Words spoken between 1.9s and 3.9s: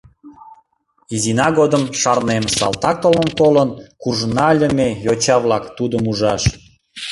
шарнем, салтак толмым колын,